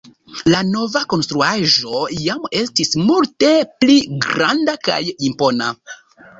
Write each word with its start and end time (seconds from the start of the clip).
La 0.53 0.61
nova 0.69 1.01
konstruaĵo 1.13 2.01
jam 2.23 2.49
estis 2.63 2.97
multe 3.03 3.53
pli 3.85 4.01
granda 4.27 4.79
kaj 4.91 5.01
impona. 5.33 5.73